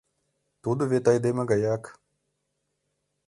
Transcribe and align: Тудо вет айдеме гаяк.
Тудо 0.63 0.83
вет 0.91 1.05
айдеме 1.11 1.43
гаяк. 1.51 1.83